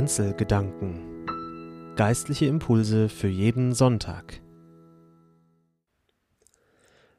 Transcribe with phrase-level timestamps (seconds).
[0.00, 1.26] Kanzelgedanken.
[1.94, 4.40] Geistliche Impulse für jeden Sonntag.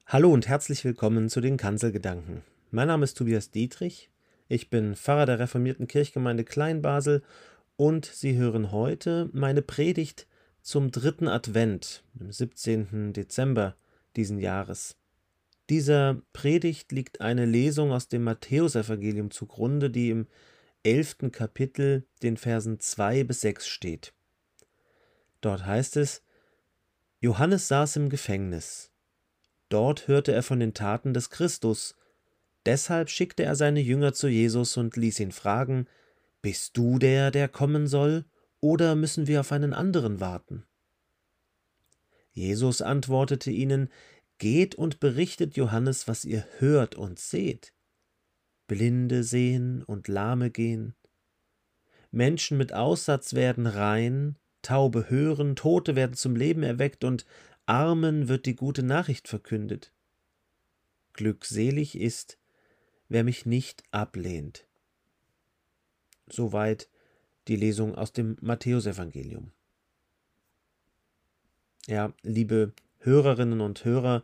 [0.08, 2.42] Hallo und herzlich willkommen zu den Kanzelgedanken.
[2.72, 4.10] Mein Name ist Tobias Dietrich.
[4.48, 7.22] Ich bin Pfarrer der reformierten Kirchgemeinde Kleinbasel
[7.76, 10.26] und Sie hören heute meine Predigt
[10.64, 13.14] zum dritten Advent, am 17.
[13.14, 13.76] Dezember
[14.16, 14.98] diesen Jahres.
[15.70, 20.26] Dieser Predigt liegt eine Lesung aus dem Matthäusevangelium zugrunde, die im
[20.84, 24.14] elften Kapitel, den Versen 2 bis 6 steht.
[25.42, 26.24] Dort heißt es,
[27.20, 28.92] Johannes saß im Gefängnis.
[29.70, 31.96] Dort hörte er von den Taten des Christus.
[32.66, 35.88] Deshalb schickte er seine Jünger zu Jesus und ließ ihn fragen,
[36.42, 38.26] Bist du der, der kommen soll,
[38.60, 40.66] oder müssen wir auf einen anderen warten?
[42.32, 43.90] Jesus antwortete ihnen,
[44.38, 47.74] Geht und berichtet Johannes, was ihr hört und seht.
[48.72, 50.96] Blinde sehen und Lahme gehen.
[52.10, 57.26] Menschen mit Aussatz werden rein, Taube hören, Tote werden zum Leben erweckt und
[57.66, 59.92] Armen wird die gute Nachricht verkündet.
[61.12, 62.38] Glückselig ist,
[63.10, 64.66] wer mich nicht ablehnt.
[66.30, 66.88] Soweit
[67.50, 69.52] die Lesung aus dem Matthäusevangelium.
[71.88, 74.24] Ja, liebe Hörerinnen und Hörer,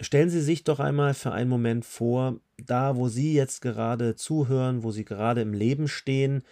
[0.00, 4.82] Stellen Sie sich doch einmal für einen Moment vor, da wo Sie jetzt gerade zuhören,
[4.82, 6.42] wo Sie gerade im Leben stehen,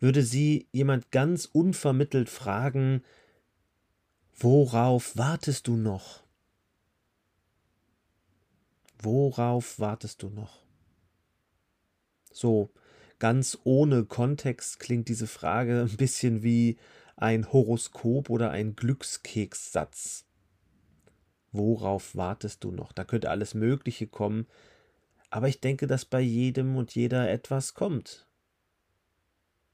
[0.00, 3.02] würde Sie jemand ganz unvermittelt fragen,
[4.34, 6.22] worauf wartest du noch?
[9.00, 10.62] Worauf wartest du noch?
[12.32, 12.70] So,
[13.18, 16.78] ganz ohne Kontext klingt diese Frage ein bisschen wie
[17.16, 20.24] ein Horoskop oder ein Glückskekssatz.
[21.52, 22.92] Worauf wartest du noch?
[22.92, 24.46] Da könnte alles Mögliche kommen,
[25.32, 28.28] aber ich denke, dass bei jedem und jeder etwas kommt.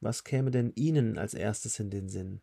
[0.01, 2.41] Was käme denn Ihnen als erstes in den Sinn?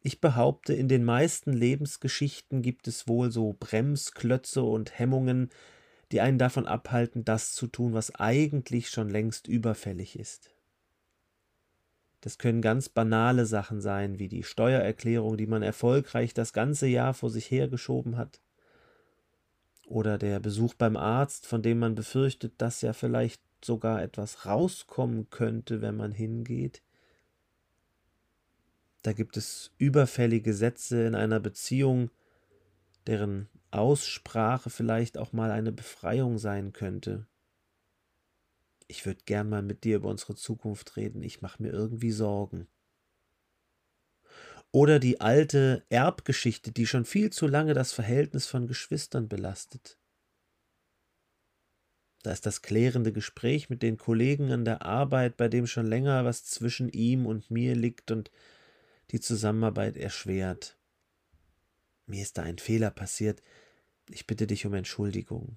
[0.00, 5.50] Ich behaupte, in den meisten Lebensgeschichten gibt es wohl so Bremsklötze und Hemmungen,
[6.10, 10.54] die einen davon abhalten, das zu tun, was eigentlich schon längst überfällig ist.
[12.22, 17.12] Das können ganz banale Sachen sein, wie die Steuererklärung, die man erfolgreich das ganze Jahr
[17.12, 18.40] vor sich hergeschoben hat.
[19.86, 25.30] Oder der Besuch beim Arzt, von dem man befürchtet, dass ja vielleicht sogar etwas rauskommen
[25.30, 26.82] könnte, wenn man hingeht.
[29.02, 32.10] Da gibt es überfällige Sätze in einer Beziehung,
[33.06, 37.26] deren Aussprache vielleicht auch mal eine Befreiung sein könnte
[38.86, 42.68] ich würde gern mal mit dir über unsere Zukunft reden, ich mache mir irgendwie Sorgen.
[44.74, 50.00] Oder die alte Erbgeschichte, die schon viel zu lange das Verhältnis von Geschwistern belastet.
[52.24, 56.24] Da ist das klärende Gespräch mit den Kollegen an der Arbeit, bei dem schon länger
[56.24, 58.32] was zwischen ihm und mir liegt und
[59.12, 60.76] die Zusammenarbeit erschwert.
[62.06, 63.42] Mir ist da ein Fehler passiert.
[64.10, 65.56] Ich bitte dich um Entschuldigung.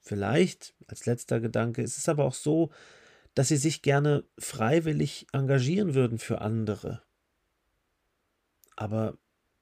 [0.00, 2.70] Vielleicht, als letzter Gedanke, ist es aber auch so,
[3.38, 7.04] dass sie sich gerne freiwillig engagieren würden für andere.
[8.74, 9.16] Aber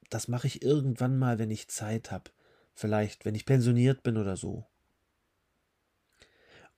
[0.08, 2.30] das mache ich irgendwann mal, wenn ich Zeit habe.
[2.72, 4.64] Vielleicht, wenn ich pensioniert bin oder so.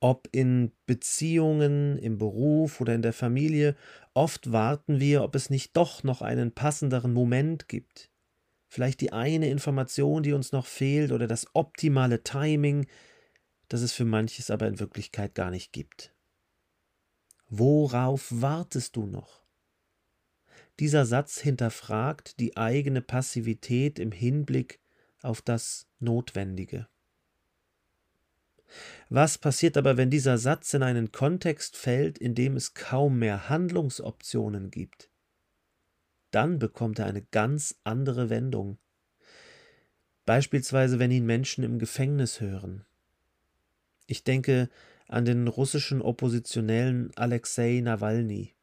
[0.01, 3.77] Ob in Beziehungen, im Beruf oder in der Familie,
[4.13, 8.09] oft warten wir, ob es nicht doch noch einen passenderen Moment gibt.
[8.67, 12.87] Vielleicht die eine Information, die uns noch fehlt oder das optimale Timing,
[13.69, 16.13] das es für manches aber in Wirklichkeit gar nicht gibt.
[17.49, 19.43] Worauf wartest du noch?
[20.79, 24.79] Dieser Satz hinterfragt die eigene Passivität im Hinblick
[25.21, 26.87] auf das Notwendige.
[29.09, 33.49] Was passiert aber, wenn dieser Satz in einen Kontext fällt, in dem es kaum mehr
[33.49, 35.09] Handlungsoptionen gibt?
[36.31, 38.77] Dann bekommt er eine ganz andere Wendung.
[40.25, 42.85] Beispielsweise, wenn ihn Menschen im Gefängnis hören,
[44.05, 44.69] ich denke
[45.09, 48.53] an den russischen Oppositionellen Alexei Nawalny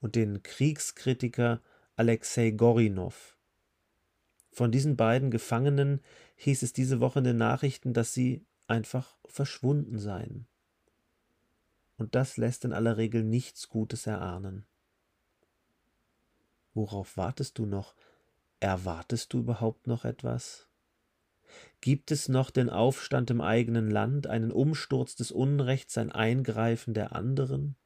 [0.00, 1.62] und den Kriegskritiker
[1.96, 3.38] Alexei Gorinow.
[4.52, 6.02] Von diesen beiden Gefangenen
[6.36, 10.46] hieß es diese Woche in den Nachrichten, dass sie einfach verschwunden seien.
[11.96, 14.66] Und das lässt in aller Regel nichts Gutes erahnen.
[16.74, 17.94] Worauf wartest du noch?
[18.60, 20.65] Erwartest du überhaupt noch etwas?
[21.80, 27.14] Gibt es noch den Aufstand im eigenen Land, einen Umsturz des Unrechts, ein Eingreifen der
[27.14, 27.76] anderen?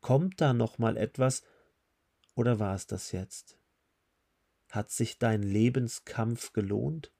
[0.00, 1.42] Kommt da noch mal etwas,
[2.34, 3.58] oder war es das jetzt?
[4.70, 7.12] Hat sich dein Lebenskampf gelohnt?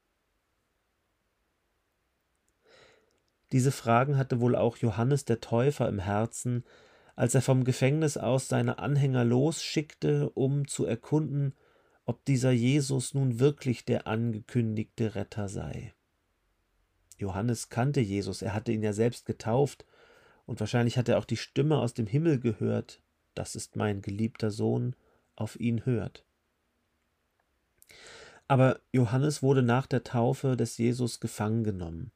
[3.53, 6.65] Diese Fragen hatte wohl auch Johannes der Täufer im Herzen,
[7.15, 11.55] als er vom Gefängnis aus seine Anhänger losschickte, um zu erkunden,
[12.07, 15.93] ob dieser Jesus nun wirklich der angekündigte Retter sei.
[17.19, 19.85] Johannes kannte Jesus, er hatte ihn ja selbst getauft,
[20.47, 23.03] und wahrscheinlich hat er auch die Stimme aus dem Himmel gehört,
[23.35, 24.95] das ist mein geliebter Sohn,
[25.35, 26.25] auf ihn hört.
[28.49, 32.13] Aber Johannes wurde nach der Taufe des Jesus gefangen genommen.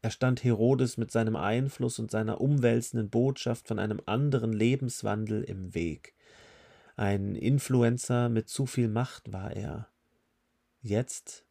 [0.00, 5.74] Er stand Herodes mit seinem Einfluss und seiner umwälzenden Botschaft von einem anderen Lebenswandel im
[5.74, 6.14] Weg.
[6.98, 9.88] Ein Influencer mit zu viel Macht war er.
[10.80, 11.46] Jetzt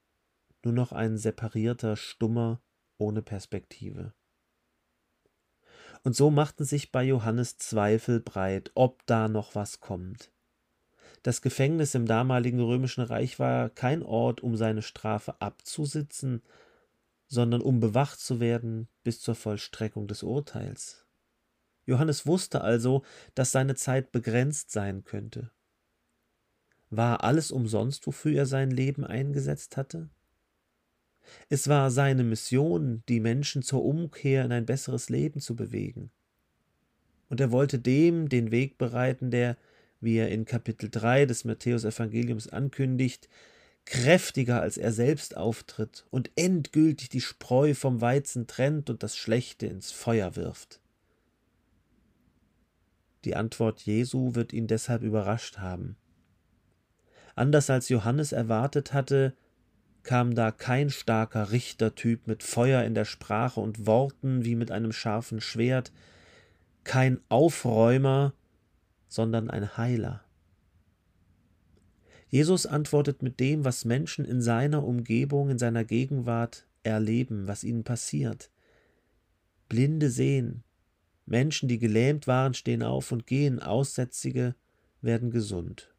[0.62, 2.60] nur noch ein separierter, stummer,
[2.98, 4.14] ohne Perspektive.
[6.04, 10.34] Und so machten sich bei Johannes Zweifel breit, ob da noch was kommt.
[11.24, 16.44] Das Gefängnis im damaligen römischen Reich war kein Ort, um seine Strafe abzusitzen,
[17.28, 21.07] sondern um bewacht zu werden bis zur Vollstreckung des Urteils.
[21.88, 23.04] Johannes wusste also,
[23.34, 25.50] dass seine Zeit begrenzt sein könnte.
[26.90, 30.10] War alles umsonst, wofür er sein Leben eingesetzt hatte?
[31.50, 36.12] Es war seine Mission, die Menschen zur Umkehr in ein besseres Leben zu bewegen.
[37.30, 39.58] Und er wollte dem den Weg bereiten, der,
[40.00, 43.28] wie er in Kapitel 3 des Matthäusevangeliums ankündigt,
[43.84, 49.68] kräftiger als er selbst auftritt und endgültig die Spreu vom Weizen trennt und das Schlechte
[49.68, 50.82] ins Feuer wirft.
[53.28, 55.98] Die Antwort Jesu wird ihn deshalb überrascht haben.
[57.36, 59.36] Anders als Johannes erwartet hatte,
[60.04, 64.94] kam da kein starker Richtertyp mit Feuer in der Sprache und Worten wie mit einem
[64.94, 65.92] scharfen Schwert,
[66.86, 68.34] kein Aufräumer,
[69.10, 70.24] sondern ein Heiler.
[72.30, 77.84] Jesus antwortet mit dem, was Menschen in seiner Umgebung, in seiner Gegenwart erleben, was ihnen
[77.84, 78.52] passiert.
[79.68, 80.64] Blinde sehen,
[81.28, 84.56] Menschen, die gelähmt waren, stehen auf und gehen, Aussätzige
[85.02, 85.94] werden gesund.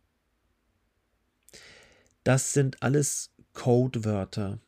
[2.25, 4.59] Das sind alles Codewörter.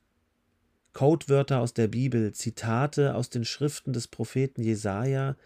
[0.93, 5.37] Codewörter aus der Bibel, Zitate aus den Schriften des Propheten Jesaja,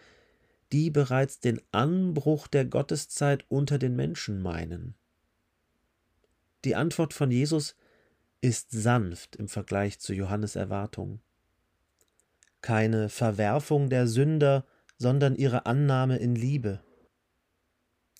[0.72, 4.94] die bereits den Anbruch der Gotteszeit unter den Menschen meinen.
[6.64, 7.76] Die Antwort von Jesus
[8.40, 11.20] ist sanft im Vergleich zu Johannes Erwartung.
[12.62, 14.64] Keine Verwerfung der Sünder,
[14.96, 16.80] sondern ihre Annahme in Liebe.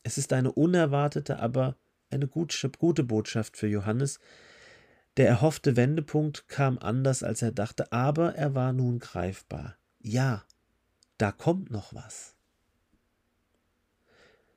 [0.02, 1.76] Es ist eine unerwartete, aber
[2.10, 4.20] eine gute Botschaft für Johannes.
[5.16, 9.76] Der erhoffte Wendepunkt kam anders, als er dachte, aber er war nun greifbar.
[10.00, 10.44] Ja,
[11.18, 12.34] da kommt noch was.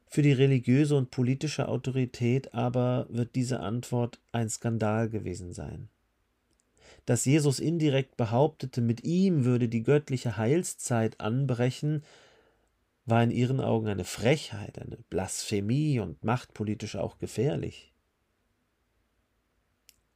[0.09, 5.89] Für die religiöse und politische Autorität aber wird diese Antwort ein Skandal gewesen sein.
[7.07, 12.03] Dass Jesus indirekt behauptete, mit ihm würde die göttliche Heilszeit anbrechen,
[13.05, 17.93] war in ihren Augen eine Frechheit, eine Blasphemie und machtpolitisch auch gefährlich.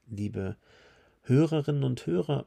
[0.08, 0.58] Liebe
[1.22, 2.46] Hörerinnen und Hörer,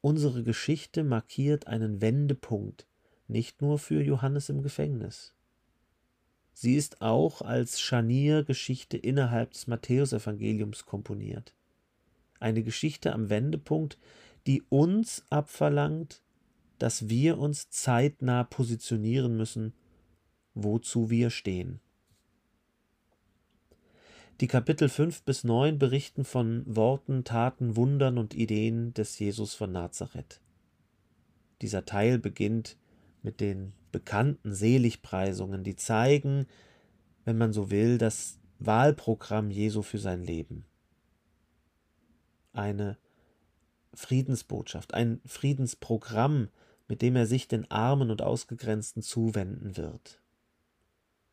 [0.00, 2.86] unsere Geschichte markiert einen Wendepunkt,
[3.26, 5.34] nicht nur für Johannes im Gefängnis.
[6.52, 11.54] Sie ist auch als Scharniergeschichte innerhalb des Matthäusevangeliums komponiert.
[12.40, 13.98] Eine Geschichte am Wendepunkt,
[14.46, 16.22] die uns abverlangt,
[16.78, 19.72] dass wir uns zeitnah positionieren müssen,
[20.54, 21.80] wozu wir stehen.
[24.40, 29.70] Die Kapitel 5 bis 9 berichten von Worten, Taten, Wundern und Ideen des Jesus von
[29.70, 30.40] Nazareth.
[31.62, 32.76] Dieser Teil beginnt
[33.22, 36.46] mit den bekannten Seligpreisungen, die zeigen,
[37.24, 40.64] wenn man so will, das Wahlprogramm Jesu für sein Leben.
[42.54, 42.96] Eine
[43.92, 46.48] Friedensbotschaft, ein Friedensprogramm,
[46.88, 50.22] mit dem er sich den Armen und Ausgegrenzten zuwenden wird.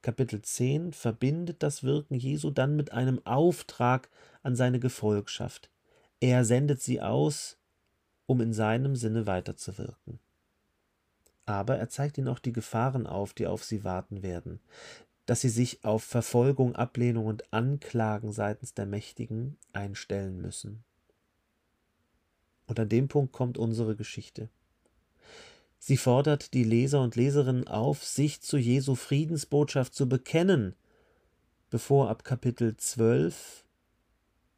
[0.01, 4.09] Kapitel 10 verbindet das Wirken Jesu dann mit einem Auftrag
[4.43, 5.69] an seine Gefolgschaft.
[6.19, 7.57] Er sendet sie aus,
[8.25, 10.19] um in seinem Sinne weiterzuwirken
[11.45, 14.59] aber er zeigt ihnen auch die Gefahren auf, die auf sie warten werden,
[15.25, 20.83] dass sie sich auf Verfolgung, Ablehnung und Anklagen seitens der Mächtigen einstellen müssen.
[22.71, 24.47] Und an dem Punkt kommt unsere Geschichte.
[25.77, 30.73] Sie fordert die Leser und Leserinnen auf, sich zu Jesu Friedensbotschaft zu bekennen,
[31.69, 33.65] bevor ab Kapitel 12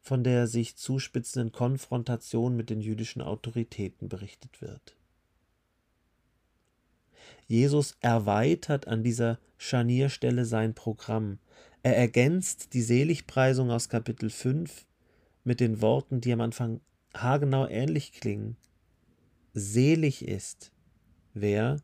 [0.00, 4.94] von der sich zuspitzenden Konfrontation mit den jüdischen Autoritäten berichtet wird.
[7.48, 11.40] Jesus erweitert an dieser Scharnierstelle sein Programm.
[11.82, 14.86] Er ergänzt die Seligpreisung aus Kapitel 5
[15.42, 16.80] mit den Worten, die am Anfang
[17.14, 18.56] haargenau ähnlich klingen.
[19.52, 20.72] Selig ist,
[21.32, 21.76] wer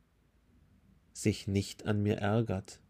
[1.13, 2.81] sich nicht an mir ärgert.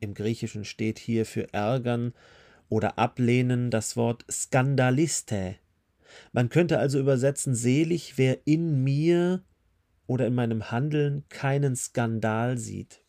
[0.00, 2.14] Im Griechischen steht hier für ärgern
[2.68, 5.56] oder ablehnen das Wort skandaliste.
[6.32, 9.44] Man könnte also übersetzen selig, wer in mir
[10.06, 13.02] oder in meinem Handeln keinen Skandal sieht.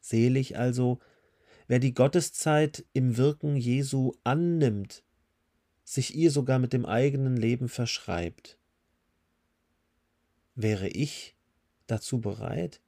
[0.00, 1.00] Selig also,
[1.68, 5.04] wer die Gotteszeit im Wirken Jesu annimmt,
[5.86, 8.58] sich ihr sogar mit dem eigenen Leben verschreibt.
[10.56, 11.36] Wäre ich
[11.86, 12.80] dazu bereit?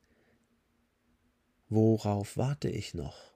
[1.68, 3.34] Worauf warte ich noch?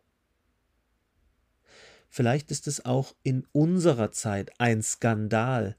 [2.09, 5.76] Vielleicht ist es auch in unserer Zeit ein Skandal,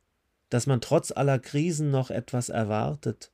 [0.50, 3.34] dass man trotz aller Krisen noch etwas erwartet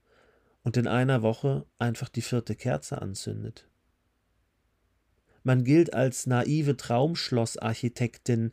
[0.63, 3.69] und in einer Woche einfach die vierte Kerze anzündet.
[5.43, 8.51] Man gilt als naive Traumschlossarchitektin,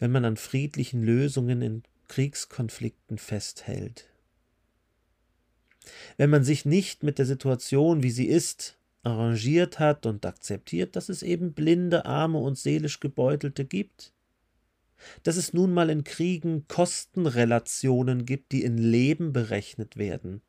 [0.00, 4.08] wenn man an friedlichen Lösungen in Kriegskonflikten festhält.
[6.16, 11.08] Wenn man sich nicht mit der Situation, wie sie ist, arrangiert hat und akzeptiert, dass
[11.08, 14.12] es eben blinde, arme und seelisch gebeutelte gibt,
[15.22, 20.42] dass es nun mal in Kriegen Kostenrelationen gibt, die in Leben berechnet werden.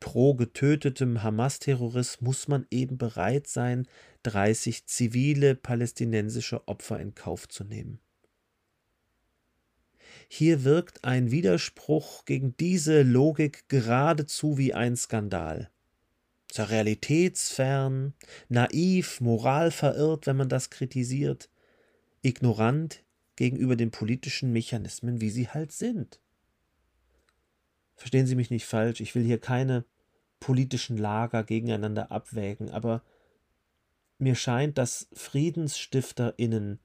[0.00, 3.86] Pro getötetem Hamas-Terrorist muss man eben bereit sein,
[4.24, 8.00] 30 zivile palästinensische Opfer in Kauf zu nehmen.
[10.34, 15.70] Hier wirkt ein Widerspruch gegen diese Logik geradezu wie ein Skandal.
[16.48, 18.14] Zur realitätsfern,
[18.48, 21.50] naiv, moralverirrt, wenn man das kritisiert,
[22.22, 23.04] ignorant
[23.36, 26.18] gegenüber den politischen Mechanismen, wie sie halt sind.
[27.94, 29.84] Verstehen Sie mich nicht falsch, ich will hier keine
[30.40, 33.02] politischen Lager gegeneinander abwägen, aber
[34.16, 36.78] mir scheint, dass FriedensstifterInnen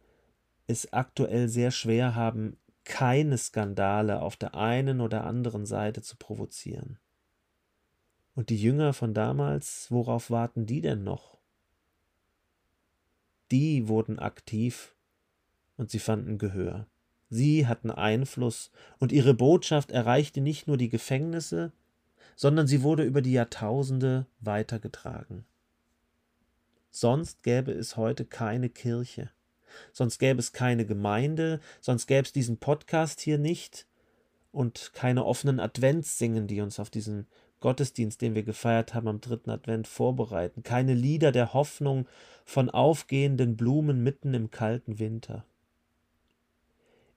[0.68, 6.98] es aktuell sehr schwer haben, keine Skandale auf der einen oder anderen Seite zu provozieren.
[8.34, 11.38] Und die Jünger von damals, worauf warten die denn noch?
[13.52, 14.96] Die wurden aktiv
[15.76, 16.88] und sie fanden Gehör.
[17.30, 21.74] Sie hatten Einfluss und ihre Botschaft erreichte nicht nur die Gefängnisse,
[22.38, 25.46] sondern sie wurde über die Jahrtausende weitergetragen.
[26.90, 29.30] Sonst gäbe es heute keine Kirche
[29.92, 33.86] sonst gäbe es keine Gemeinde, sonst gäbe es diesen Podcast hier nicht
[34.52, 37.28] und keine offenen Adventssingen, die uns auf diesen
[37.60, 42.08] Gottesdienst, den wir gefeiert haben am dritten Advent, vorbereiten, keine Lieder der Hoffnung
[42.46, 45.44] von aufgehenden Blumen mitten im kalten Winter.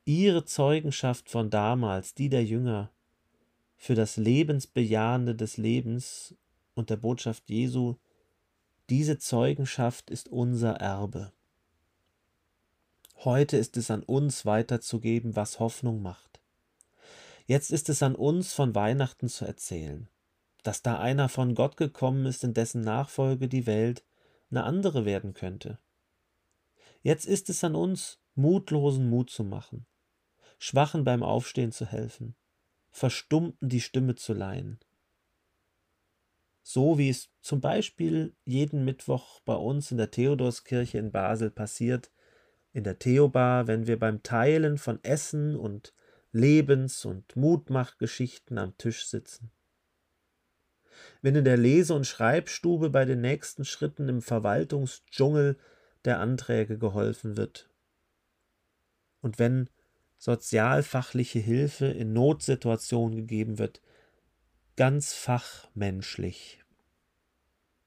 [0.05, 2.91] Ihre Zeugenschaft von damals, die der Jünger,
[3.77, 6.35] für das Lebensbejahende des Lebens
[6.75, 7.97] und der Botschaft Jesu,
[8.91, 11.33] diese Zeugenschaft ist unser Erbe.
[13.23, 16.41] Heute ist es an uns weiterzugeben, was Hoffnung macht.
[17.45, 20.09] Jetzt ist es an uns, von Weihnachten zu erzählen,
[20.63, 24.07] dass da einer von Gott gekommen ist, in dessen Nachfolge die Welt
[24.51, 25.79] eine andere werden könnte.
[27.03, 29.85] Jetzt ist es an uns, Mutlosen Mut zu machen,
[30.59, 32.37] Schwachen beim Aufstehen zu helfen,
[32.91, 34.81] Verstummten die Stimme zu leihen.
[36.63, 42.11] So wie es zum Beispiel jeden Mittwoch bei uns in der Theodorskirche in Basel passiert,
[42.73, 45.93] in der Theobar, wenn wir beim Teilen von Essen und
[46.33, 49.51] Lebens- und Mutmachgeschichten am Tisch sitzen.
[51.23, 55.59] Wenn in der Lese- und Schreibstube bei den nächsten Schritten im Verwaltungsdschungel
[56.05, 57.69] der Anträge geholfen wird.
[59.21, 59.69] Und wenn
[60.19, 63.81] sozialfachliche Hilfe in Notsituationen gegeben wird,
[64.77, 66.63] ganz fachmenschlich.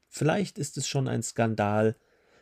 [0.10, 1.96] Vielleicht ist es schon ein Skandal,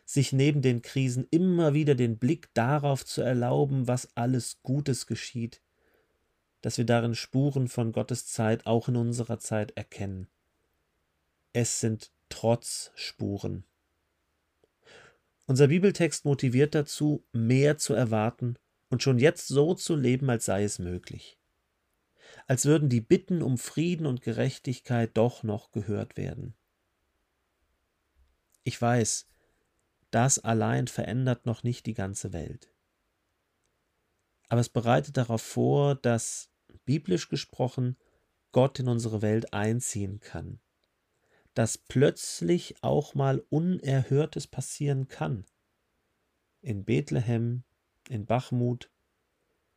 [0.04, 5.60] sich neben den Krisen immer wieder den Blick darauf zu erlauben, was alles Gutes geschieht,
[6.60, 10.28] dass wir darin Spuren von Gottes Zeit auch in unserer Zeit erkennen.
[11.52, 13.64] Es sind Trotzspuren.
[15.46, 18.56] Unser Bibeltext motiviert dazu, mehr zu erwarten
[18.88, 21.38] und schon jetzt so zu leben, als sei es möglich.
[22.46, 26.54] Als würden die Bitten um Frieden und Gerechtigkeit doch noch gehört werden.
[28.64, 29.28] Ich weiß,
[30.12, 32.72] das allein verändert noch nicht die ganze Welt.
[34.48, 36.50] Aber es bereitet darauf vor, dass,
[36.84, 37.96] biblisch gesprochen,
[38.52, 40.60] Gott in unsere Welt einziehen kann.
[41.54, 45.46] Dass plötzlich auch mal Unerhörtes passieren kann.
[46.60, 47.64] In Bethlehem,
[48.08, 48.90] in Bachmut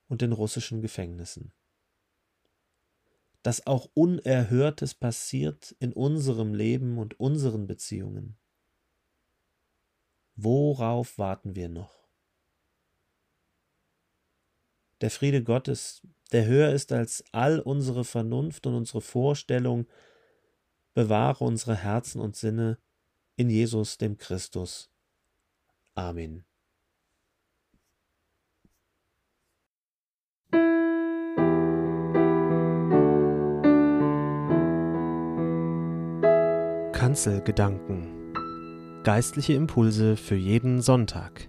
[0.08, 1.54] und in russischen Gefängnissen.
[3.44, 8.38] Dass auch Unerhörtes passiert in unserem Leben und unseren Beziehungen.
[10.36, 11.96] Worauf warten wir noch?
[15.02, 16.02] Der Friede Gottes,
[16.32, 19.88] der höher ist als all unsere Vernunft und unsere Vorstellung,
[20.94, 22.80] bewahre unsere Herzen und Sinne
[23.36, 24.90] in Jesus dem Christus.
[25.94, 26.46] Amen.
[36.92, 38.15] Kanzelgedanken
[39.06, 41.48] Geistliche Impulse für jeden Sonntag.